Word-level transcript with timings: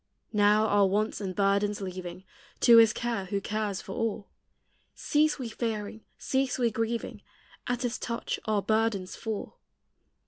Now, 0.33 0.65
our 0.65 0.87
wants 0.87 1.21
and 1.21 1.35
burdens 1.35 1.79
leaving 1.79 2.23
To 2.61 2.77
his 2.77 2.91
care 2.91 3.25
who 3.25 3.39
cares 3.39 3.83
for 3.83 3.91
all, 3.91 4.29
Cease 4.95 5.37
we 5.37 5.47
fearing, 5.49 6.01
cease 6.17 6.57
we 6.57 6.71
grieving; 6.71 7.21
At 7.67 7.83
his 7.83 7.99
touch 7.99 8.39
our 8.45 8.63
burdens 8.63 9.15
fall. 9.15 9.59